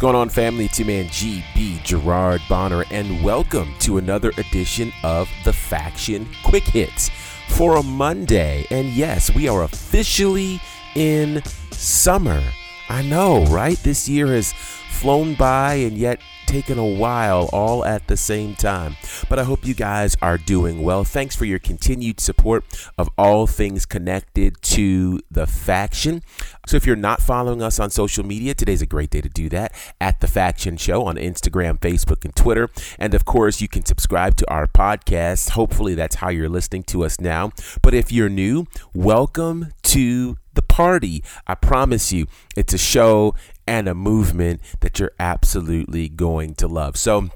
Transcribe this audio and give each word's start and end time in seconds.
going 0.00 0.16
on, 0.16 0.30
family? 0.30 0.64
It's 0.64 0.78
your 0.78 0.86
man 0.86 1.04
GB 1.08 1.82
Gerard 1.82 2.40
Bonner, 2.48 2.86
and 2.90 3.22
welcome 3.22 3.74
to 3.80 3.98
another 3.98 4.32
edition 4.38 4.94
of 5.02 5.28
the 5.44 5.52
Faction 5.52 6.26
Quick 6.42 6.62
Hits 6.62 7.10
for 7.50 7.76
a 7.76 7.82
Monday. 7.82 8.64
And 8.70 8.88
yes, 8.88 9.30
we 9.34 9.46
are 9.46 9.64
officially 9.64 10.58
in 10.94 11.42
summer. 11.70 12.42
I 12.88 13.02
know, 13.02 13.44
right? 13.44 13.76
This 13.76 14.08
year 14.08 14.28
has 14.28 14.54
flown 14.54 15.34
by, 15.34 15.74
and 15.74 15.98
yet 15.98 16.22
taken 16.50 16.80
a 16.80 16.84
while 16.84 17.48
all 17.52 17.84
at 17.84 18.08
the 18.08 18.16
same 18.16 18.56
time. 18.56 18.96
But 19.28 19.38
I 19.38 19.44
hope 19.44 19.64
you 19.64 19.72
guys 19.72 20.16
are 20.20 20.36
doing 20.36 20.82
well. 20.82 21.04
Thanks 21.04 21.36
for 21.36 21.44
your 21.44 21.60
continued 21.60 22.18
support 22.18 22.64
of 22.98 23.08
all 23.16 23.46
things 23.46 23.86
connected 23.86 24.60
to 24.62 25.20
the 25.30 25.46
faction. 25.46 26.24
So 26.66 26.76
if 26.76 26.86
you're 26.86 26.96
not 26.96 27.22
following 27.22 27.62
us 27.62 27.78
on 27.78 27.90
social 27.90 28.26
media, 28.26 28.54
today's 28.54 28.82
a 28.82 28.86
great 28.86 29.10
day 29.10 29.20
to 29.20 29.28
do 29.28 29.48
that 29.50 29.72
at 30.00 30.20
The 30.20 30.26
Faction 30.26 30.76
Show 30.76 31.04
on 31.04 31.14
Instagram, 31.14 31.78
Facebook, 31.78 32.24
and 32.24 32.34
Twitter. 32.34 32.68
And 32.98 33.14
of 33.14 33.24
course, 33.24 33.60
you 33.60 33.68
can 33.68 33.84
subscribe 33.84 34.34
to 34.38 34.50
our 34.50 34.66
podcast. 34.66 35.50
Hopefully, 35.50 35.94
that's 35.94 36.16
how 36.16 36.30
you're 36.30 36.48
listening 36.48 36.82
to 36.84 37.04
us 37.04 37.20
now. 37.20 37.52
But 37.80 37.94
if 37.94 38.10
you're 38.10 38.28
new, 38.28 38.66
welcome 38.92 39.72
to 39.84 40.36
the 40.54 40.62
party. 40.62 41.22
I 41.46 41.54
promise 41.54 42.12
you, 42.12 42.26
it's 42.56 42.74
a 42.74 42.78
show 42.78 43.34
and 43.70 43.86
a 43.86 43.94
movement 43.94 44.60
that 44.80 44.98
you're 44.98 45.12
absolutely 45.20 46.08
going 46.08 46.56
to 46.56 46.66
love. 46.66 46.96
So, 46.96 47.30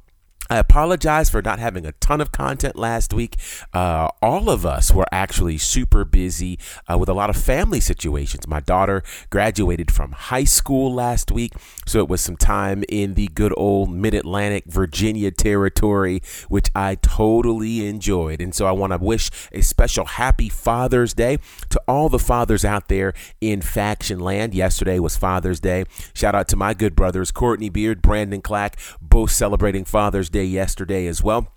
I 0.50 0.58
apologize 0.58 1.30
for 1.30 1.40
not 1.40 1.58
having 1.58 1.86
a 1.86 1.92
ton 1.92 2.20
of 2.20 2.30
content 2.30 2.76
last 2.76 3.14
week. 3.14 3.36
Uh, 3.72 4.08
all 4.20 4.50
of 4.50 4.66
us 4.66 4.92
were 4.92 5.06
actually 5.10 5.56
super 5.56 6.04
busy 6.04 6.58
uh, 6.86 6.98
with 6.98 7.08
a 7.08 7.14
lot 7.14 7.30
of 7.30 7.36
family 7.36 7.80
situations. 7.80 8.46
My 8.46 8.60
daughter 8.60 9.02
graduated 9.30 9.90
from 9.90 10.12
high 10.12 10.44
school 10.44 10.92
last 10.92 11.30
week, 11.30 11.52
so 11.86 11.98
it 12.00 12.08
was 12.08 12.20
some 12.20 12.36
time 12.36 12.84
in 12.90 13.14
the 13.14 13.28
good 13.28 13.54
old 13.56 13.90
mid 13.90 14.12
Atlantic 14.12 14.64
Virginia 14.66 15.30
territory, 15.30 16.20
which 16.48 16.68
I 16.74 16.96
totally 16.96 17.86
enjoyed. 17.86 18.42
And 18.42 18.54
so 18.54 18.66
I 18.66 18.72
want 18.72 18.92
to 18.92 18.98
wish 18.98 19.30
a 19.50 19.62
special 19.62 20.04
happy 20.04 20.50
Father's 20.50 21.14
Day 21.14 21.38
to 21.70 21.80
all 21.88 22.10
the 22.10 22.18
fathers 22.18 22.64
out 22.64 22.88
there 22.88 23.14
in 23.40 23.62
faction 23.62 24.20
land. 24.20 24.54
Yesterday 24.54 24.98
was 24.98 25.16
Father's 25.16 25.60
Day. 25.60 25.84
Shout 26.12 26.34
out 26.34 26.48
to 26.48 26.56
my 26.56 26.74
good 26.74 26.94
brothers, 26.94 27.30
Courtney 27.30 27.70
Beard, 27.70 28.02
Brandon 28.02 28.42
Clack, 28.42 28.78
both 29.00 29.30
celebrating 29.30 29.84
Father's 29.86 30.28
Day 30.34 30.44
yesterday 30.44 31.06
as 31.06 31.22
well. 31.22 31.52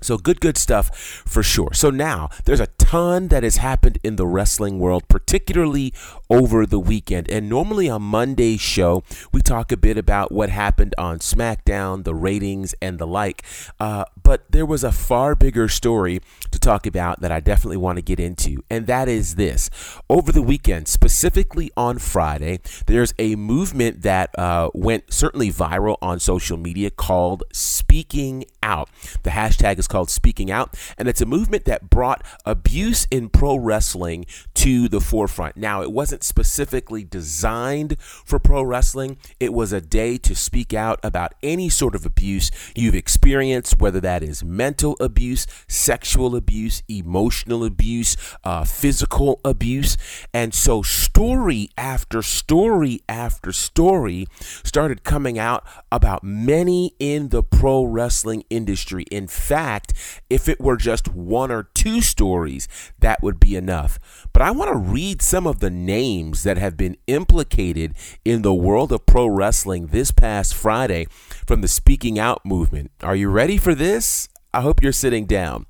So 0.00 0.16
good, 0.16 0.40
good 0.40 0.56
stuff 0.56 0.94
for 1.26 1.42
sure. 1.42 1.74
So 1.74 1.90
now 1.90 2.30
there's 2.44 2.60
a 2.60 2.68
ton 2.90 3.28
that 3.28 3.44
has 3.44 3.58
happened 3.58 4.00
in 4.02 4.16
the 4.16 4.26
wrestling 4.26 4.80
world, 4.80 5.06
particularly 5.06 5.94
over 6.28 6.66
the 6.66 6.80
weekend. 6.80 7.30
And 7.30 7.48
normally 7.48 7.88
on 7.88 8.02
Monday's 8.02 8.60
show, 8.60 9.04
we 9.30 9.40
talk 9.40 9.70
a 9.70 9.76
bit 9.76 9.96
about 9.96 10.32
what 10.32 10.50
happened 10.50 10.96
on 10.98 11.20
SmackDown, 11.20 12.02
the 12.02 12.16
ratings, 12.16 12.74
and 12.82 12.98
the 12.98 13.06
like. 13.06 13.44
Uh, 13.78 14.06
but 14.20 14.50
there 14.50 14.66
was 14.66 14.82
a 14.82 14.90
far 14.90 15.36
bigger 15.36 15.68
story 15.68 16.20
to 16.50 16.58
talk 16.58 16.84
about 16.84 17.20
that 17.20 17.30
I 17.30 17.38
definitely 17.38 17.76
want 17.76 17.98
to 17.98 18.02
get 18.02 18.18
into, 18.18 18.64
and 18.68 18.88
that 18.88 19.08
is 19.08 19.36
this. 19.36 19.70
Over 20.08 20.32
the 20.32 20.42
weekend, 20.42 20.88
specifically 20.88 21.70
on 21.76 22.00
Friday, 22.00 22.58
there's 22.86 23.14
a 23.20 23.36
movement 23.36 24.02
that 24.02 24.36
uh, 24.36 24.68
went 24.74 25.12
certainly 25.12 25.52
viral 25.52 25.96
on 26.02 26.18
social 26.18 26.56
media 26.56 26.90
called 26.90 27.44
Speaking 27.52 28.46
Out. 28.64 28.88
The 29.22 29.30
hashtag 29.30 29.78
is 29.78 29.86
called 29.86 30.10
Speaking 30.10 30.50
Out, 30.50 30.76
and 30.98 31.06
it's 31.06 31.20
a 31.20 31.26
movement 31.26 31.66
that 31.66 31.88
brought 31.88 32.24
abuse 32.44 32.79
in 33.10 33.28
pro 33.28 33.56
wrestling 33.56 34.24
to 34.54 34.88
the 34.88 35.00
forefront. 35.00 35.56
Now, 35.56 35.82
it 35.82 35.92
wasn't 35.92 36.24
specifically 36.24 37.04
designed 37.04 37.96
for 38.00 38.38
pro 38.38 38.62
wrestling, 38.62 39.18
it 39.38 39.52
was 39.52 39.72
a 39.72 39.82
day 39.82 40.16
to 40.18 40.34
speak 40.34 40.72
out 40.72 40.98
about 41.02 41.34
any 41.42 41.68
sort 41.68 41.94
of 41.94 42.06
abuse 42.06 42.50
you've 42.74 42.94
experienced, 42.94 43.78
whether 43.78 44.00
that 44.00 44.22
is 44.22 44.42
mental 44.42 44.96
abuse, 44.98 45.46
sexual 45.68 46.34
abuse, 46.34 46.82
emotional 46.88 47.64
abuse, 47.64 48.16
uh, 48.44 48.64
physical 48.64 49.40
abuse. 49.44 49.98
And 50.32 50.54
so, 50.54 50.80
story 50.80 51.68
after 51.76 52.22
story 52.22 53.02
after 53.08 53.52
story 53.52 54.26
started 54.64 55.04
coming 55.04 55.38
out 55.38 55.66
about 55.92 56.24
many 56.24 56.94
in 56.98 57.28
the 57.28 57.42
pro 57.42 57.84
wrestling 57.84 58.44
industry. 58.48 59.04
In 59.10 59.26
fact, 59.26 59.92
if 60.30 60.48
it 60.48 60.60
were 60.60 60.76
just 60.76 61.08
one 61.08 61.50
or 61.50 61.64
two 61.74 62.00
stories, 62.00 62.68
that 62.98 63.22
would 63.22 63.40
be 63.40 63.56
enough. 63.56 63.98
But 64.32 64.42
I 64.42 64.50
want 64.50 64.70
to 64.70 64.76
read 64.78 65.22
some 65.22 65.46
of 65.46 65.60
the 65.60 65.70
names 65.70 66.42
that 66.42 66.58
have 66.58 66.76
been 66.76 66.96
implicated 67.06 67.94
in 68.24 68.42
the 68.42 68.54
world 68.54 68.92
of 68.92 69.06
pro 69.06 69.26
wrestling 69.26 69.88
this 69.88 70.10
past 70.10 70.54
Friday 70.54 71.06
from 71.46 71.60
the 71.60 71.68
Speaking 71.68 72.18
Out 72.18 72.44
movement. 72.44 72.90
Are 73.02 73.16
you 73.16 73.28
ready 73.28 73.58
for 73.58 73.74
this? 73.74 74.28
I 74.52 74.60
hope 74.62 74.82
you're 74.82 74.92
sitting 74.92 75.26
down. 75.26 75.66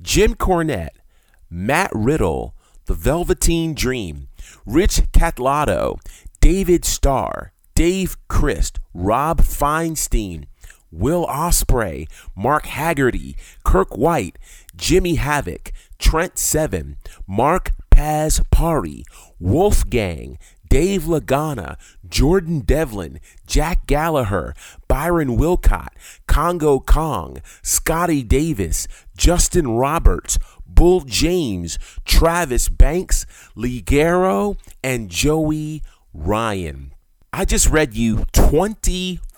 Jim 0.00 0.34
Cornette, 0.34 0.96
Matt 1.48 1.90
Riddle, 1.94 2.54
The 2.86 2.94
Velveteen 2.94 3.74
Dream, 3.74 4.28
Rich 4.66 5.02
Cataldo, 5.12 5.98
David 6.40 6.84
Starr, 6.84 7.52
Dave 7.74 8.16
Crist, 8.28 8.80
Rob 8.92 9.40
Feinstein, 9.40 10.46
Will 10.90 11.26
Ospreay, 11.26 12.06
Mark 12.36 12.66
Haggerty, 12.66 13.36
Kirk 13.64 13.96
White, 13.96 14.38
Jimmy 14.76 15.14
Havoc, 15.14 15.72
Trent 16.02 16.36
Seven, 16.36 16.96
Mark 17.28 17.72
Paz 17.90 18.42
Pari, 18.50 19.04
Wolfgang, 19.38 20.36
Dave 20.68 21.04
Lagana, 21.04 21.76
Jordan 22.06 22.60
Devlin, 22.60 23.20
Jack 23.46 23.86
Gallagher, 23.86 24.52
Byron 24.88 25.38
Wilcott, 25.38 25.88
Congo 26.26 26.80
Kong, 26.80 27.40
Scotty 27.62 28.22
Davis, 28.24 28.88
Justin 29.16 29.68
Roberts, 29.68 30.38
Bull 30.66 31.02
James, 31.02 31.78
Travis 32.04 32.68
Banks, 32.68 33.24
Ligero, 33.56 34.58
and 34.82 35.08
Joey 35.08 35.82
Ryan. 36.12 36.92
I 37.32 37.44
just 37.44 37.70
read 37.70 37.94
you 37.94 38.24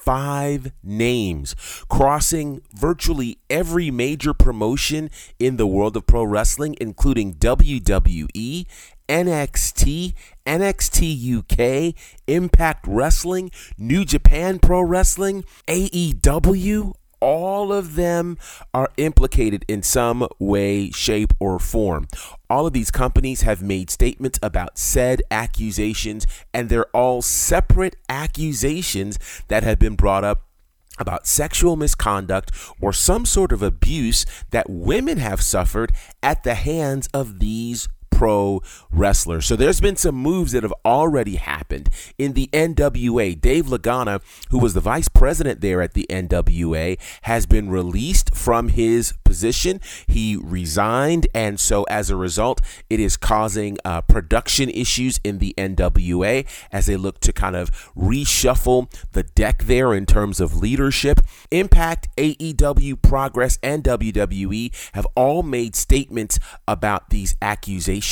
25 0.05 0.73
names 0.83 1.57
crossing 1.89 2.61
virtually 2.75 3.39
every 3.49 3.91
major 3.91 4.35
promotion 4.35 5.11
in 5.39 5.57
the 5.57 5.67
world 5.67 5.97
of 5.97 6.07
pro 6.07 6.25
wrestling, 6.25 6.77
including 6.81 7.35
WWE, 7.35 8.67
NXT, 9.09 10.15
NXT 10.47 11.39
UK, 11.39 11.95
Impact 12.27 12.87
Wrestling, 12.87 13.51
New 13.79 14.05
Japan 14.05 14.59
Pro 14.59 14.83
Wrestling, 14.83 15.45
AEW, 15.69 16.95
all 17.25 17.73
of 17.73 17.95
them 17.95 18.37
are 18.75 18.91
implicated 18.99 19.65
in 19.67 19.83
some 19.83 20.29
way, 20.39 20.91
shape, 20.91 21.33
or 21.41 21.59
form. 21.59 22.07
All 22.51 22.67
of 22.67 22.75
these 22.75 22.91
companies 22.91 23.41
have 23.41 23.63
made 23.63 23.89
statements 23.89 24.39
about 24.43 24.77
said 24.77 25.23
accusations, 25.31 26.27
and 26.53 26.69
they're 26.69 26.95
all 26.95 27.23
separate 27.23 27.97
accusations 28.11 29.19
that 29.49 29.63
have 29.63 29.79
been 29.79 29.97
brought 29.97 30.23
up 30.23 30.43
about 30.99 31.27
sexual 31.27 31.77
misconduct 31.77 32.51
or 32.79 32.93
some 32.93 33.25
sort 33.25 33.53
of 33.53 33.63
abuse 33.63 34.27
that 34.51 34.69
women 34.69 35.17
have 35.17 35.41
suffered 35.41 35.93
at 36.23 36.45
the 36.45 36.55
hands 36.55 37.09
of 37.15 37.41
these 37.41 37.89
pro 38.15 38.63
wrestler. 38.93 39.41
So 39.41 39.57
there's 39.57 39.81
been 39.81 39.97
some 39.97 40.15
moves 40.15 40.53
that 40.53 40.63
have 40.63 40.73
already 40.85 41.35
happened 41.35 41.91
in 42.17 42.35
the 42.35 42.49
NWA. 42.53 43.39
Dave 43.39 43.67
Lagana, 43.67 44.21
who 44.51 44.59
was 44.59 44.73
the 44.73 44.81
vice 44.81 45.09
president 45.09 45.61
there 45.61 45.83
at 45.83 45.95
the 45.95 46.07
NWA, 46.09 46.99
has 47.23 47.45
been 47.45 47.69
released 47.69 48.35
from 48.35 48.69
his 48.69 49.13
position. 49.25 49.81
He 50.07 50.39
resigned, 50.41 51.27
and 51.35 51.59
so 51.59 51.83
as 51.85 52.09
a 52.09 52.17
result, 52.17 52.61
it 52.89 53.01
is 53.01 53.17
causing 53.17 53.79
uh, 53.85 54.03
production 54.03 54.71
issues 54.71 55.19
in 55.25 55.39
the 55.39 55.53
NWA 55.59 56.47
as 56.71 56.87
they 56.87 56.97
look 56.97 57.19
to 57.21 57.33
kind 57.33 57.57
of 57.57 57.71
reshuffle 57.97 58.93
the 59.13 59.25
deck 59.25 59.65
there 59.65 59.93
in 59.93 60.07
terms 60.07 60.39
of 60.39 60.57
leadership. 60.57 61.21
Impact, 61.51 62.09
AEW, 62.17 63.03
Progress, 63.03 63.59
and 63.63 63.83
WWE 63.83 64.93
have 64.93 65.07
all 65.17 65.43
made 65.43 65.75
statements 65.75 66.39
about 66.69 67.11
these 67.11 67.35
accusations 67.43 68.04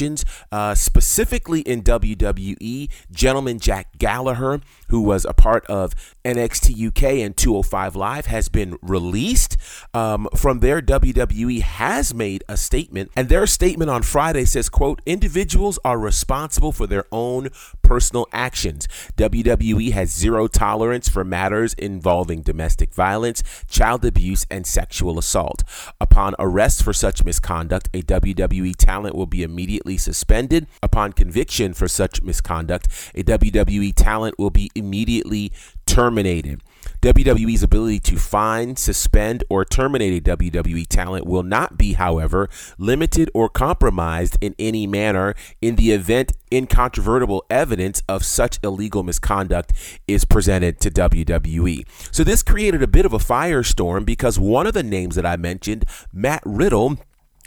uh, 0.51 0.75
specifically 0.75 1.61
in 1.61 1.83
WWE. 1.83 2.89
Gentleman 3.11 3.59
Jack 3.59 3.99
Gallagher, 3.99 4.61
who 4.89 5.03
was 5.03 5.25
a 5.25 5.33
part 5.33 5.67
of 5.67 5.95
NXT 6.25 6.89
UK 6.89 7.03
and 7.25 7.37
205 7.37 7.97
Live, 7.97 8.27
has 8.27 8.49
been 8.49 8.79
released. 8.83 9.57
Um, 9.95 10.29
from 10.37 10.61
there, 10.61 10.81
WWE 10.81 11.61
has 11.61 12.15
made 12.15 12.45
a 12.49 12.57
statement, 12.57 13.11
and 13.17 13.29
their 13.29 13.47
statement 13.47 13.91
on 13.91 14.03
Friday 14.03 14.45
says, 14.45 14.69
quote, 14.69 15.01
individuals 15.07 15.79
are 15.85 15.99
responsible 15.99 16.73
for 16.73 16.87
their 16.87 17.05
own 17.13 17.49
personal 17.93 18.27
actions. 18.33 18.89
WWE 19.19 19.93
has 19.93 20.11
zero 20.11 20.47
tolerance 20.47 21.11
for 21.11 21.25
matters 21.25 21.75
involving 21.75 22.41
domestic 22.41 22.95
violence, 22.95 23.43
child 23.69 24.03
abuse, 24.03 24.47
and 24.51 24.67
sexual 24.67 25.19
assault. 25.19 25.63
Upon 26.01 26.35
arrest 26.39 26.83
for 26.83 26.95
such 26.95 27.23
misconduct, 27.23 27.91
a 27.93 28.01
WWE 28.01 28.75
talent 28.77 29.15
will 29.15 29.27
be 29.27 29.43
immediately 29.43 29.99
suspended. 29.99 30.69
Upon 30.83 31.13
conviction 31.13 31.75
for 31.75 31.87
such 31.87 32.23
misconduct, 32.23 32.89
a 33.15 33.25
WWE 33.25 33.93
talent 33.95 34.39
will 34.39 34.49
be 34.49 34.71
immediately 34.75 35.53
terminated. 35.85 36.63
WWE's 37.01 37.63
ability 37.63 38.01
to 38.01 38.17
find, 38.17 38.79
suspend, 38.79 39.45
or 39.49 39.65
terminate 39.65 40.27
a 40.27 40.37
WWE 40.37 40.87
talent 40.87 41.27
will 41.27 41.43
not 41.43 41.77
be, 41.77 41.95
however, 41.95 42.49
limited 42.79 43.31
or 43.35 43.49
compromised 43.49 44.39
in 44.41 44.55
any 44.59 44.87
manner 44.87 45.35
in 45.61 45.77
the 45.77 45.93
event 45.93 46.33
incontrovertible 46.53 47.45
evidence 47.51 48.03
of 48.09 48.25
such 48.25 48.59
illegal 48.63 49.03
misconduct 49.03 49.73
is 50.07 50.25
presented 50.25 50.81
to 50.81 50.91
WWE. 50.91 51.85
So 52.15 52.23
this 52.25 52.43
created 52.43 52.83
a 52.83 52.87
bit 52.87 53.07
of 53.07 53.13
a 53.13 53.19
firestorm 53.19 54.05
because 54.05 54.39
one 54.39 54.67
of 54.67 54.75
the 54.75 54.83
names 54.83 55.15
that 55.17 55.27
I 55.27 55.37
mentioned, 55.37 55.85
Matt 56.13 56.43
Riddle, 56.45 56.99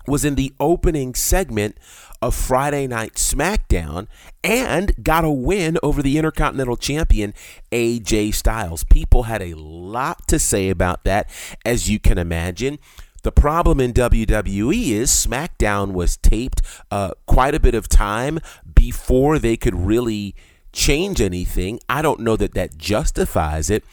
was 0.07 0.25
in 0.25 0.36
the 0.36 0.54
opening 0.60 1.16
segment 1.16 1.78
of 2.22 2.34
Friday 2.34 2.88
Night 2.88 3.16
SmackDown 3.16 4.07
and 4.44 5.04
got 5.04 5.24
a 5.24 5.30
win 5.30 5.78
over 5.84 6.02
the 6.02 6.18
Intercontinental 6.18 6.78
Champion 6.78 7.34
AJ 7.72 8.34
Styles. 8.34 8.84
People 8.84 9.24
had 9.24 9.42
a 9.42 9.54
lot 9.56 10.28
to 10.28 10.40
say 10.40 10.69
about 10.69 11.04
that, 11.04 11.30
as 11.66 11.90
you 11.90 12.00
can 12.00 12.18
imagine. 12.18 12.80
The 13.24 13.31
problem 13.31 13.80
in 13.80 13.92
WWE 13.92 14.92
is 14.92 15.10
SmackDown 15.10 15.94
was 15.94 16.18
taped 16.18 16.62
uh, 16.92 17.12
quite 17.25 17.56
a 17.56 17.60
bit 17.60 17.74
of 17.74 17.90
time 17.90 18.40
before 18.75 19.40
they 19.40 19.57
could 19.57 19.74
really 19.74 20.36
change 20.72 21.22
anything. 21.22 21.80
I 21.90 22.04
don't 22.04 22.19
know 22.19 22.36
that 22.36 22.54
that 22.54 22.78
justifies 22.78 23.69
it, 23.69 23.84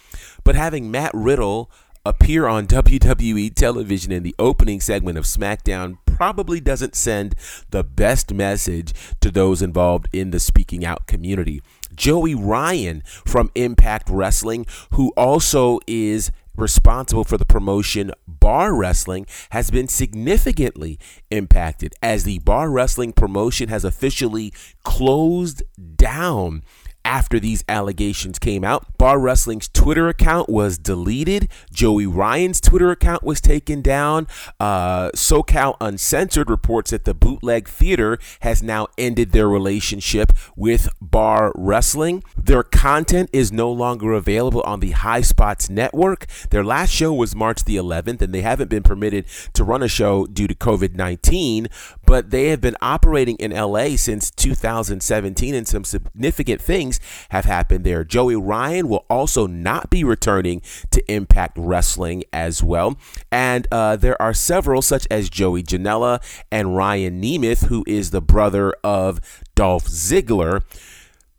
but 0.45 0.55
having 0.55 0.91
Matt 0.91 1.13
Riddle 1.15 1.71
appear 2.05 2.47
on 2.47 2.67
WWE 2.69 3.55
television 3.55 4.13
in 4.13 4.23
the 4.23 4.35
opening 4.39 4.81
segment 4.81 5.17
of 5.17 5.25
SmackDown 5.25 5.97
probably 6.23 6.61
doesn't 6.61 6.95
send 6.95 7.35
the 7.71 7.83
best 7.83 8.33
message 8.33 8.93
to 9.21 9.29
those 9.29 9.61
involved 9.61 10.07
in 10.13 10.31
the 10.31 10.39
speaking 10.39 10.85
out 10.85 11.05
community. 11.09 11.61
Joey 11.97 12.33
Ryan 12.33 13.03
from 13.27 13.51
Impact 13.57 14.09
Wrestling, 14.09 14.65
who 14.93 15.13
also 15.17 15.81
is 15.89 16.31
responsible 16.55 17.25
for 17.25 17.37
the 17.37 17.45
promotion 17.45 18.13
Bar 18.29 18.73
Wrestling, 18.73 19.27
has 19.51 19.73
been 19.73 19.89
significantly 19.89 20.97
impacted 21.33 21.93
as 22.01 22.23
the 22.23 22.39
Bar 22.39 22.71
Wrestling 22.71 23.13
promotion 23.13 23.69
has 23.69 23.85
officially 23.85 24.53
closed 24.85 25.65
down 25.97 26.63
after 27.13 27.39
these 27.39 27.63
allegations 27.69 28.39
came 28.39 28.65
out. 28.65 28.87
Bar 28.97 29.19
Wrestling's 29.19 29.69
Twitter 29.69 30.09
account 30.09 30.49
was 30.49 30.79
deleted. 30.79 31.47
Joey 31.71 32.07
Ryan's 32.07 32.59
Twitter 32.59 32.91
account 32.91 33.23
was 33.23 33.39
taken 33.39 33.83
down. 33.83 34.27
Uh, 34.59 35.11
SoCal 35.11 35.77
Uncensored 35.79 36.49
reports 36.49 36.91
that 36.91 37.05
the 37.05 37.13
Bootleg 37.13 37.69
Theater 37.69 38.19
has 38.41 38.63
now 38.63 38.87
ended 38.97 39.33
their 39.33 39.47
relationship 39.47 40.33
with 40.57 40.89
Bar 41.03 41.53
Wrestling. 41.55 42.25
Their 42.35 42.63
content 42.63 43.29
is 43.31 43.53
no 43.53 43.71
longer 43.71 44.15
available 44.15 44.63
on 44.63 44.81
the 44.81 44.93
Highspots 44.93 45.69
network. 45.69 46.25
Their 46.49 46.65
last 46.65 46.95
show 46.95 47.13
was 47.13 47.37
March 47.37 47.65
the 47.65 47.77
11th, 47.77 48.23
and 48.23 48.33
they 48.33 48.41
haven't 48.41 48.71
been 48.71 48.83
permitted 48.83 49.27
to 49.53 49.65
run 49.65 49.83
a 49.83 49.89
show 49.89 50.25
due 50.25 50.47
to 50.47 50.55
COVID 50.55 50.95
19, 50.95 51.69
but 52.05 52.31
they 52.31 52.49
have 52.49 52.61
been 52.61 52.77
operating 52.81 53.37
in 53.37 53.53
LA 53.53 53.97
since 53.97 54.31
2017, 54.31 55.55
and 55.55 55.67
some 55.67 55.85
significant 55.85 56.61
things 56.61 57.01
have 57.31 57.45
happened 57.45 57.85
there. 57.85 58.05
Joey 58.05 58.37
Ryan 58.37 58.89
will 58.89 59.05
also 59.09 59.47
not 59.47 59.91
be 59.91 60.05
returning 60.05 60.63
to 60.91 61.13
Impact 61.13 61.57
Wrestling 61.59 62.25
as 62.33 62.63
well. 62.63 62.99
And 63.31 63.67
uh, 63.71 63.97
there 63.97 64.21
are 64.21 64.35
several, 64.35 64.83
such 64.83 65.07
as 65.11 65.31
Joey 65.31 65.63
Janela 65.63 66.23
and 66.51 66.77
Ryan 66.77 67.23
Nemeth, 67.23 67.67
who 67.67 67.85
is 67.87 68.11
the 68.11 68.23
brother 68.23 68.75
of 68.85 69.21
Dolph 69.55 69.87
Ziggler 69.87 70.63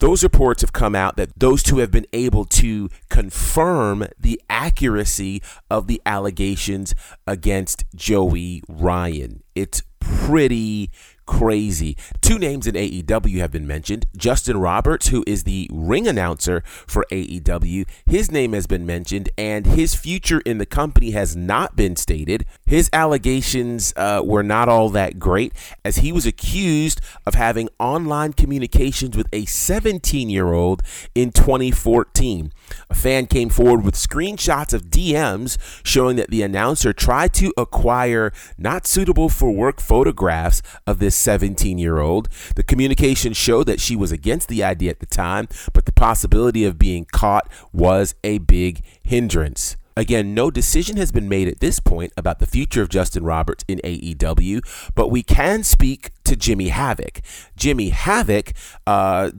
those 0.04 0.22
reports 0.22 0.62
have 0.62 0.74
come 0.74 0.96
out 0.96 1.16
that 1.16 1.30
those 1.40 1.64
two 1.64 1.78
have 1.78 1.90
been 1.90 2.06
able 2.12 2.44
to 2.44 2.90
confirm 3.10 4.06
the 4.20 4.42
accuracy 4.50 5.42
of 5.70 5.88
the 5.88 6.02
allegations 6.06 6.94
against 7.26 7.86
Joey 7.96 8.62
Ryan. 8.68 9.44
It's 9.56 9.82
pretty 10.24 10.90
crazy. 11.26 11.98
Two 12.22 12.38
names 12.40 12.68
in 12.68 12.76
AEW 12.76 13.40
have 13.40 13.52
been 13.52 13.68
mentioned. 13.68 14.06
Justin 14.16 14.58
Roberts, 14.58 15.08
who 15.10 15.24
is 15.28 15.44
the 15.44 15.70
ring 15.72 16.08
announcer 16.08 16.64
for 16.88 17.06
AEW, 17.12 17.88
his 18.06 18.32
name 18.32 18.54
has 18.54 18.68
been 18.68 18.86
mentioned, 18.86 19.30
and 19.38 19.66
his 19.66 19.96
future 19.96 20.42
in 20.42 20.58
the 20.58 20.66
company 20.66 21.12
has 21.12 21.36
not 21.36 21.76
been 21.76 21.96
stated. 21.96 22.46
His 22.66 22.90
allegations 22.94 23.94
uh, 23.96 24.22
were 24.24 24.44
not 24.44 24.70
all 24.70 24.90
that 24.90 25.20
great, 25.20 25.54
as 25.84 25.98
he 25.98 26.12
was 26.12 26.26
accused 26.26 27.02
of 27.26 27.36
having 27.36 27.70
online 27.80 28.34
communications 28.34 29.16
with 29.18 29.28
a 29.34 29.46
17 29.46 30.30
year 30.30 30.54
old 30.54 30.82
in 31.16 31.32
2014. 31.32 32.52
A 32.90 32.96
fan 32.96 33.28
came 33.28 33.50
forward 33.50 33.84
with 33.84 33.96
screenshots 33.96 34.74
of 34.74 34.90
DMs 34.90 35.58
showing 35.86 36.16
that 36.18 36.30
the 36.30 36.42
announcer 36.42 36.94
tried 36.94 37.34
to 37.34 37.54
acquire 37.58 38.32
not 38.58 38.88
suitable 38.88 39.30
for 39.30 39.52
work 39.52 39.80
photographs 39.80 40.62
of 40.88 41.00
this 41.00 41.13
17 41.16 41.78
year 41.78 42.00
old. 42.00 42.30
The 42.56 42.64
communication 42.64 43.34
showed 43.34 43.66
that 43.66 43.80
she 43.80 43.96
was 43.96 44.12
against 44.12 44.48
the 44.48 44.64
idea 44.64 44.92
at 44.92 45.00
the 45.00 45.06
time, 45.06 45.48
but 45.74 45.86
the 45.86 45.92
possibility 45.92 46.66
of 46.66 46.78
being 46.78 47.06
caught 47.06 47.50
was 47.72 48.16
a 48.24 48.40
big 48.40 48.84
hindrance. 49.04 49.76
Again, 49.96 50.34
no 50.34 50.50
decision 50.50 50.98
has 50.98 51.12
been 51.12 51.30
made 51.30 51.48
at 51.48 51.60
this 51.60 51.80
point 51.80 52.14
about 52.18 52.40
the 52.40 52.48
future 52.48 52.82
of 52.82 52.90
Justin 52.90 53.24
Roberts 53.24 53.64
in 53.68 53.80
AEW, 53.84 54.62
but 54.96 55.10
we 55.10 55.22
can 55.22 55.64
speak 55.64 56.12
to 56.24 56.36
Jimmy 56.36 56.70
Havoc. 56.70 57.22
Jimmy 57.56 57.90
Havoc, 57.90 58.54
uh, 58.88 59.32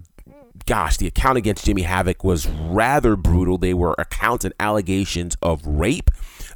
gosh, 0.67 0.97
the 0.97 1.09
account 1.09 1.39
against 1.39 1.65
Jimmy 1.67 1.83
Havoc 1.83 2.23
was 2.23 2.47
rather 2.49 3.17
brutal. 3.17 3.59
They 3.59 3.75
were 3.75 3.97
accounts 3.99 4.45
and 4.45 4.55
allegations 4.61 5.37
of 5.43 5.67
rape. 5.67 6.11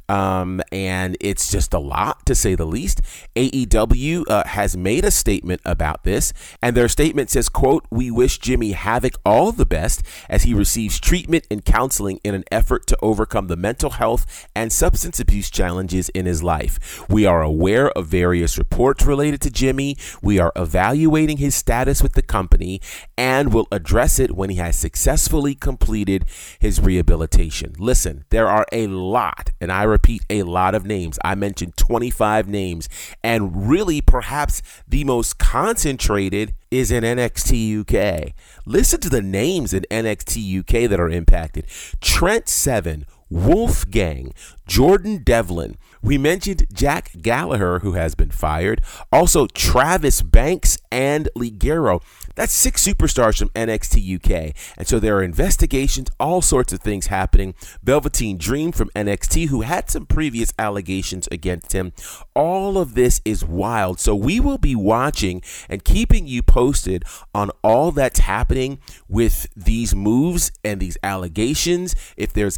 Um, 0.09 0.61
and 0.71 1.15
it's 1.21 1.51
just 1.51 1.73
a 1.73 1.79
lot 1.79 2.25
to 2.25 2.33
say 2.33 2.55
the 2.55 2.65
least. 2.65 3.01
AEW 3.35 4.23
uh, 4.27 4.43
has 4.47 4.75
made 4.75 5.05
a 5.05 5.11
statement 5.11 5.61
about 5.63 6.03
this, 6.03 6.33
and 6.61 6.75
their 6.75 6.89
statement 6.89 7.29
says, 7.29 7.47
"quote 7.47 7.85
We 7.91 8.09
wish 8.09 8.39
Jimmy 8.39 8.71
Havoc 8.71 9.13
all 9.23 9.51
the 9.51 9.67
best 9.67 10.01
as 10.27 10.43
he 10.43 10.53
receives 10.55 10.99
treatment 10.99 11.45
and 11.51 11.63
counseling 11.63 12.19
in 12.23 12.33
an 12.33 12.43
effort 12.51 12.87
to 12.87 12.97
overcome 13.01 13.47
the 13.47 13.55
mental 13.55 13.91
health 13.91 14.47
and 14.55 14.73
substance 14.73 15.19
abuse 15.19 15.51
challenges 15.51 16.09
in 16.09 16.25
his 16.25 16.41
life. 16.41 17.07
We 17.07 17.27
are 17.27 17.43
aware 17.43 17.91
of 17.91 18.07
various 18.07 18.57
reports 18.57 19.05
related 19.05 19.41
to 19.41 19.51
Jimmy. 19.51 19.95
We 20.23 20.39
are 20.39 20.51
evaluating 20.55 21.37
his 21.37 21.53
status 21.53 22.01
with 22.01 22.13
the 22.13 22.23
company 22.23 22.81
and 23.15 23.53
will 23.53 23.67
address 23.71 24.17
it 24.17 24.35
when 24.35 24.49
he 24.49 24.55
has 24.55 24.75
successfully 24.75 25.53
completed 25.53 26.25
his 26.57 26.81
rehabilitation." 26.81 27.75
Listen, 27.77 28.25
there 28.29 28.47
are 28.47 28.65
a 28.71 28.87
lot, 28.87 29.51
and 29.61 29.71
I 29.71 29.83
repeat 29.99 30.23
a 30.29 30.43
lot 30.43 30.75
of 30.75 30.85
names. 30.85 31.19
I 31.25 31.35
mentioned 31.35 31.75
25 31.75 32.47
names, 32.47 32.87
and 33.21 33.69
really 33.69 33.99
perhaps 33.99 34.61
the 34.87 35.03
most 35.03 35.37
concentrated 35.37 36.55
is 36.71 36.89
in 36.89 37.03
NXT 37.03 37.81
UK. 37.81 38.33
Listen 38.65 39.01
to 39.01 39.09
the 39.09 39.21
names 39.21 39.73
in 39.73 39.85
NXT 39.91 40.59
UK 40.59 40.89
that 40.89 40.99
are 40.99 41.09
impacted 41.09 41.65
Trent 41.99 42.47
Seven, 42.47 43.05
Wolfgang, 43.29 44.33
Jordan 44.67 45.23
Devlin. 45.23 45.77
We 46.01 46.17
mentioned 46.17 46.67
Jack 46.71 47.11
Gallagher, 47.21 47.79
who 47.79 47.93
has 47.93 48.15
been 48.15 48.31
fired. 48.31 48.81
Also, 49.11 49.47
Travis 49.47 50.21
Banks 50.21 50.77
and 50.91 51.27
Ligero. 51.35 52.01
That's 52.35 52.53
six 52.53 52.87
superstars 52.87 53.37
from 53.37 53.49
NXT 53.49 54.15
UK. 54.15 54.55
And 54.77 54.87
so 54.87 54.97
there 54.97 55.17
are 55.17 55.23
investigations, 55.23 56.07
all 56.21 56.41
sorts 56.41 56.71
of 56.71 56.79
things 56.79 57.07
happening. 57.07 57.53
Velveteen 57.83 58.37
Dream 58.37 58.71
from 58.71 58.89
NXT, 58.95 59.49
who 59.49 59.61
had 59.61 59.89
some 59.89 60.05
previous 60.05 60.53
allegations 60.57 61.27
against 61.33 61.73
him. 61.73 61.91
All 62.33 62.77
of 62.77 62.95
this 62.95 63.19
is 63.25 63.43
wild. 63.43 63.99
So 63.99 64.15
we 64.15 64.39
will 64.39 64.57
be 64.57 64.73
watching 64.73 65.41
and 65.67 65.83
keeping 65.83 66.27
you 66.27 66.41
posted 66.41 67.03
on 67.35 67.51
all 67.61 67.91
that's 67.91 68.19
happening 68.19 68.79
with 69.09 69.47
these 69.53 69.93
moves 69.93 70.53
and 70.63 70.79
these 70.79 70.97
allegations. 71.03 71.93
If 72.15 72.31
there's 72.31 72.57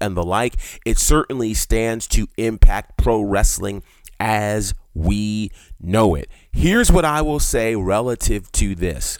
and 0.00 0.16
the 0.16 0.22
like, 0.22 0.54
it 0.84 0.98
certainly 0.98 1.54
stands 1.54 2.06
to 2.08 2.28
impact 2.36 2.96
pro 2.96 3.20
wrestling 3.22 3.82
as 4.20 4.74
we 4.94 5.50
know 5.80 6.14
it. 6.14 6.28
Here's 6.52 6.90
what 6.90 7.04
I 7.04 7.22
will 7.22 7.40
say 7.40 7.74
relative 7.74 8.50
to 8.52 8.74
this. 8.74 9.18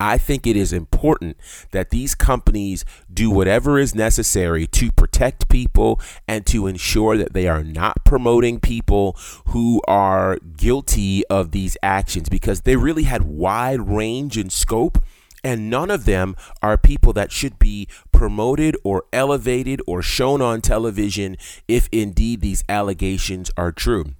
I 0.00 0.16
think 0.16 0.46
it 0.46 0.56
is 0.56 0.72
important 0.72 1.36
that 1.72 1.90
these 1.90 2.14
companies 2.14 2.84
do 3.12 3.30
whatever 3.30 3.80
is 3.80 3.96
necessary 3.96 4.66
to 4.68 4.92
protect 4.92 5.48
people 5.48 6.00
and 6.28 6.46
to 6.46 6.68
ensure 6.68 7.16
that 7.16 7.32
they 7.32 7.48
are 7.48 7.64
not 7.64 8.04
promoting 8.04 8.60
people 8.60 9.16
who 9.46 9.82
are 9.88 10.38
guilty 10.56 11.26
of 11.26 11.50
these 11.50 11.76
actions 11.82 12.28
because 12.28 12.60
they 12.60 12.76
really 12.76 13.04
had 13.04 13.22
wide 13.22 13.80
range 13.88 14.36
and 14.36 14.52
scope 14.52 15.02
and 15.42 15.70
none 15.70 15.90
of 15.90 16.04
them 16.04 16.36
are 16.62 16.76
people 16.76 17.12
that 17.12 17.32
should 17.32 17.58
be 17.58 17.88
promoted 18.12 18.76
or 18.84 19.04
elevated 19.12 19.80
or 19.86 20.02
shown 20.02 20.42
on 20.42 20.60
television 20.60 21.36
if 21.66 21.88
indeed 21.92 22.40
these 22.40 22.64
allegations 22.68 23.50
are 23.56 23.72
true. 23.72 24.14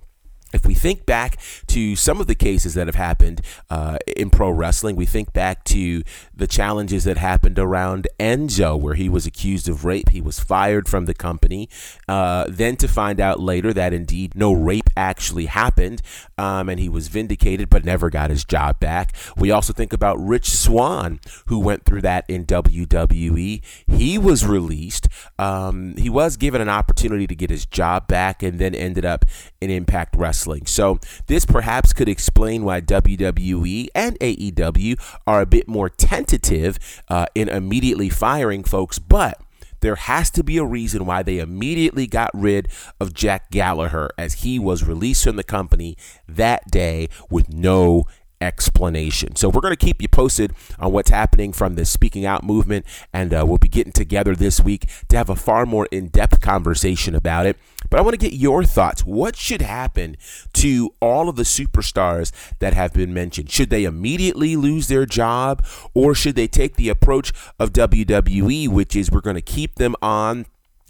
If 0.52 0.64
we 0.64 0.72
think 0.72 1.04
back 1.04 1.38
to 1.66 1.94
some 1.94 2.20
of 2.20 2.26
the 2.26 2.34
cases 2.34 2.72
that 2.74 2.86
have 2.86 2.94
happened 2.94 3.42
uh, 3.68 3.98
in 4.16 4.30
pro 4.30 4.50
wrestling, 4.50 4.96
we 4.96 5.04
think 5.04 5.32
back 5.34 5.62
to 5.64 6.02
the 6.34 6.46
challenges 6.46 7.04
that 7.04 7.18
happened 7.18 7.58
around 7.58 8.08
Enzo, 8.18 8.78
where 8.80 8.94
he 8.94 9.10
was 9.10 9.26
accused 9.26 9.68
of 9.68 9.84
rape. 9.84 10.08
He 10.08 10.22
was 10.22 10.40
fired 10.40 10.88
from 10.88 11.04
the 11.04 11.12
company. 11.12 11.68
Uh, 12.08 12.46
then 12.48 12.76
to 12.76 12.88
find 12.88 13.20
out 13.20 13.40
later 13.40 13.74
that 13.74 13.92
indeed 13.92 14.34
no 14.34 14.52
rape 14.52 14.88
actually 14.96 15.46
happened, 15.46 16.00
um, 16.38 16.70
and 16.70 16.80
he 16.80 16.88
was 16.88 17.08
vindicated 17.08 17.68
but 17.68 17.84
never 17.84 18.08
got 18.08 18.30
his 18.30 18.44
job 18.44 18.80
back. 18.80 19.14
We 19.36 19.50
also 19.50 19.74
think 19.74 19.92
about 19.92 20.18
Rich 20.18 20.50
Swann, 20.50 21.20
who 21.46 21.58
went 21.58 21.84
through 21.84 22.02
that 22.02 22.24
in 22.26 22.46
WWE. 22.46 23.60
He 23.86 24.16
was 24.16 24.46
released. 24.46 25.08
Um, 25.38 25.94
he 25.96 26.08
was 26.08 26.38
given 26.38 26.62
an 26.62 26.70
opportunity 26.70 27.26
to 27.26 27.34
get 27.34 27.50
his 27.50 27.66
job 27.66 28.08
back 28.08 28.42
and 28.42 28.58
then 28.58 28.74
ended 28.74 29.04
up 29.04 29.26
in 29.60 29.70
Impact 29.70 30.16
Wrestling 30.16 30.37
wrestling. 30.38 30.66
So, 30.66 30.98
this 31.26 31.44
perhaps 31.44 31.92
could 31.92 32.08
explain 32.08 32.64
why 32.64 32.80
WWE 32.80 33.88
and 33.94 34.18
AEW 34.20 35.18
are 35.26 35.40
a 35.40 35.46
bit 35.46 35.66
more 35.66 35.88
tentative 35.88 36.78
uh, 37.08 37.26
in 37.34 37.48
immediately 37.48 38.08
firing 38.08 38.62
folks, 38.62 38.98
but 38.98 39.40
there 39.80 39.96
has 39.96 40.30
to 40.30 40.44
be 40.44 40.58
a 40.58 40.64
reason 40.64 41.06
why 41.06 41.22
they 41.22 41.38
immediately 41.38 42.06
got 42.06 42.30
rid 42.34 42.68
of 43.00 43.14
Jack 43.14 43.50
Gallagher 43.50 44.10
as 44.16 44.44
he 44.44 44.58
was 44.58 44.84
released 44.84 45.24
from 45.24 45.36
the 45.36 45.44
company 45.44 45.96
that 46.28 46.68
day 46.70 47.08
with 47.30 47.48
no 47.52 48.06
explanation. 48.40 49.36
So 49.36 49.48
we're 49.48 49.60
going 49.60 49.74
to 49.74 49.84
keep 49.84 50.00
you 50.02 50.08
posted 50.08 50.52
on 50.78 50.92
what's 50.92 51.10
happening 51.10 51.52
from 51.52 51.74
the 51.74 51.84
speaking 51.84 52.24
out 52.26 52.44
movement, 52.44 52.86
and 53.12 53.34
uh, 53.34 53.44
we'll 53.46 53.58
be 53.58 53.68
getting 53.68 53.92
together 53.92 54.34
this 54.34 54.60
week 54.60 54.88
to 55.08 55.16
have 55.16 55.28
a 55.28 55.36
far 55.36 55.66
more 55.66 55.86
in 55.90 56.08
depth 56.08 56.40
conversation 56.40 57.14
about 57.14 57.46
it. 57.46 57.56
But 57.90 57.98
I 57.98 58.02
want 58.02 58.14
to 58.14 58.18
get 58.18 58.34
your 58.34 58.64
thoughts. 58.64 59.04
What 59.04 59.36
should 59.36 59.62
happen 59.62 60.16
to 60.54 60.94
all 61.00 61.28
of 61.28 61.36
the 61.36 61.42
superstars 61.42 62.32
that 62.58 62.74
have 62.74 62.92
been 62.92 63.14
mentioned? 63.14 63.50
Should 63.50 63.70
they 63.70 63.84
immediately 63.84 64.56
lose 64.56 64.88
their 64.88 65.06
job, 65.06 65.64
or 65.94 66.14
should 66.14 66.36
they 66.36 66.48
take 66.48 66.76
the 66.76 66.88
approach 66.88 67.32
of 67.58 67.72
WWE, 67.72 68.68
which 68.68 68.94
is 68.94 69.10
we're 69.10 69.20
going 69.20 69.36
to 69.36 69.42
keep 69.42 69.76
them 69.76 69.94
on 70.02 70.46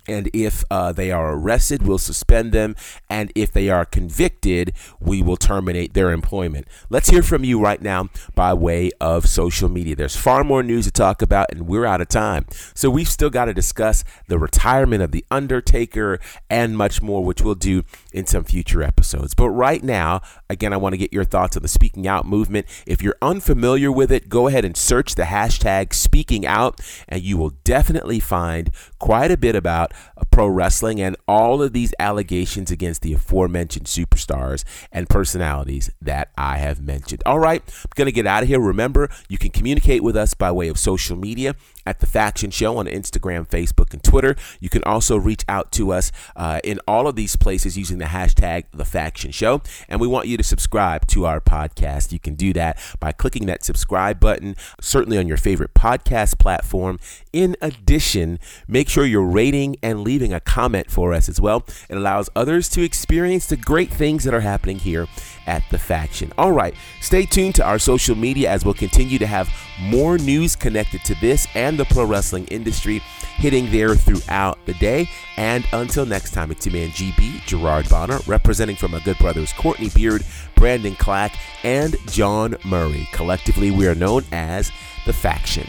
and 0.08 0.30
if 0.32 0.64
uh, 0.70 0.92
they 0.92 1.12
are 1.12 1.34
arrested, 1.34 1.86
we'll 1.86 1.98
suspend 1.98 2.52
them. 2.52 2.74
And 3.10 3.30
if 3.34 3.52
they 3.52 3.68
are 3.68 3.84
convicted, 3.84 4.72
we 4.98 5.22
will 5.22 5.36
terminate 5.36 5.94
their 5.94 6.10
employment. 6.10 6.66
Let's 6.88 7.10
hear 7.10 7.22
from 7.22 7.44
you 7.44 7.60
right 7.60 7.80
now 7.80 8.08
by 8.34 8.54
way 8.54 8.90
of 9.00 9.26
social 9.26 9.68
media. 9.68 9.94
There's 9.94 10.16
far 10.16 10.42
more 10.44 10.62
news 10.62 10.86
to 10.86 10.90
talk 10.90 11.22
about, 11.22 11.52
and 11.52 11.66
we're 11.66 11.84
out 11.84 12.00
of 12.00 12.08
time. 12.08 12.46
So 12.74 12.88
we've 12.90 13.08
still 13.08 13.30
got 13.30 13.46
to 13.46 13.54
discuss 13.54 14.04
the 14.28 14.38
retirement 14.38 15.02
of 15.02 15.12
The 15.12 15.24
Undertaker 15.30 16.18
and 16.48 16.76
much 16.76 17.02
more, 17.02 17.22
which 17.24 17.42
we'll 17.42 17.54
do 17.54 17.84
in 18.12 18.26
some 18.26 18.44
future 18.44 18.82
episodes. 18.82 19.34
But 19.34 19.50
right 19.50 19.82
now, 19.82 20.22
again, 20.48 20.72
I 20.72 20.78
want 20.78 20.94
to 20.94 20.98
get 20.98 21.12
your 21.12 21.24
thoughts 21.24 21.56
on 21.56 21.62
the 21.62 21.68
Speaking 21.68 22.06
Out 22.06 22.26
movement. 22.26 22.66
If 22.86 23.02
you're 23.02 23.16
unfamiliar 23.20 23.92
with 23.92 24.10
it, 24.10 24.28
go 24.28 24.48
ahead 24.48 24.64
and 24.64 24.76
search 24.76 25.14
the 25.14 25.24
hashtag 25.24 25.92
Speaking 25.92 26.46
Out, 26.46 26.80
and 27.08 27.22
you 27.22 27.36
will 27.36 27.50
definitely 27.64 28.20
find 28.20 28.70
quite 28.98 29.30
a 29.30 29.36
bit 29.36 29.54
about 29.54 29.92
Uh, 30.16 30.24
pro 30.30 30.46
wrestling 30.46 31.00
and 31.00 31.16
all 31.26 31.62
of 31.62 31.72
these 31.72 31.94
allegations 31.98 32.70
against 32.70 33.02
the 33.02 33.12
aforementioned 33.12 33.86
superstars 33.86 34.64
and 34.92 35.08
personalities 35.08 35.90
that 36.00 36.30
I 36.36 36.58
have 36.58 36.80
mentioned. 36.80 37.22
All 37.26 37.38
right, 37.38 37.62
I'm 37.66 37.90
going 37.94 38.06
to 38.06 38.12
get 38.12 38.26
out 38.26 38.42
of 38.42 38.48
here. 38.48 38.60
Remember, 38.60 39.08
you 39.28 39.38
can 39.38 39.50
communicate 39.50 40.02
with 40.02 40.16
us 40.16 40.34
by 40.34 40.50
way 40.52 40.68
of 40.68 40.78
social 40.78 41.16
media 41.16 41.54
at 41.88 42.00
The 42.00 42.06
Faction 42.06 42.50
Show 42.50 42.76
on 42.76 42.86
Instagram, 42.86 43.48
Facebook, 43.48 43.94
and 43.94 44.04
Twitter. 44.04 44.36
You 44.60 44.68
can 44.68 44.84
also 44.84 45.16
reach 45.16 45.42
out 45.48 45.72
to 45.72 45.90
us 45.90 46.12
uh, 46.36 46.60
in 46.62 46.80
all 46.86 47.08
of 47.08 47.16
these 47.16 47.34
places 47.34 47.78
using 47.78 47.96
the 47.96 48.04
hashtag 48.04 48.64
The 48.74 48.84
Faction 48.84 49.30
Show. 49.30 49.62
And 49.88 49.98
we 49.98 50.06
want 50.06 50.28
you 50.28 50.36
to 50.36 50.44
subscribe 50.44 51.06
to 51.08 51.24
our 51.24 51.40
podcast. 51.40 52.12
You 52.12 52.18
can 52.18 52.34
do 52.34 52.52
that 52.52 52.78
by 53.00 53.12
clicking 53.12 53.46
that 53.46 53.64
subscribe 53.64 54.20
button, 54.20 54.54
certainly 54.82 55.16
on 55.16 55.26
your 55.26 55.38
favorite 55.38 55.72
podcast 55.72 56.38
platform. 56.38 56.98
In 57.32 57.56
addition, 57.62 58.38
make 58.68 58.90
sure 58.90 59.06
you're 59.06 59.22
rating 59.22 59.76
and 59.82 60.02
leaving 60.02 60.34
a 60.34 60.40
comment 60.40 60.90
for 60.90 61.14
us 61.14 61.26
as 61.30 61.40
well. 61.40 61.64
It 61.88 61.96
allows 61.96 62.28
others 62.36 62.68
to 62.70 62.82
experience 62.82 63.46
the 63.46 63.56
great 63.56 63.90
things 63.90 64.24
that 64.24 64.34
are 64.34 64.40
happening 64.40 64.78
here 64.78 65.06
at 65.46 65.62
The 65.70 65.78
Faction. 65.78 66.34
All 66.36 66.52
right, 66.52 66.74
stay 67.00 67.24
tuned 67.24 67.54
to 67.54 67.64
our 67.64 67.78
social 67.78 68.14
media 68.14 68.50
as 68.50 68.62
we'll 68.62 68.74
continue 68.74 69.18
to 69.18 69.26
have 69.26 69.48
more 69.80 70.18
news 70.18 70.56
connected 70.56 71.04
to 71.04 71.14
this 71.16 71.46
and 71.54 71.78
the 71.78 71.84
pro 71.86 72.04
wrestling 72.04 72.46
industry 72.46 73.00
hitting 73.36 73.70
there 73.70 73.94
throughout 73.94 74.58
the 74.66 74.74
day. 74.74 75.08
And 75.36 75.66
until 75.72 76.04
next 76.04 76.32
time, 76.32 76.50
it's 76.50 76.66
your 76.66 76.74
man 76.74 76.90
GB, 76.90 77.44
Gerard 77.46 77.88
Bonner, 77.88 78.18
representing 78.26 78.76
from 78.76 78.90
my 78.90 79.00
good 79.00 79.18
brothers 79.18 79.52
Courtney 79.52 79.90
Beard, 79.90 80.24
Brandon 80.54 80.94
Clack, 80.96 81.36
and 81.62 81.96
John 82.08 82.56
Murray. 82.64 83.08
Collectively, 83.12 83.70
we 83.70 83.86
are 83.86 83.94
known 83.94 84.24
as 84.32 84.72
The 85.06 85.12
Faction. 85.12 85.68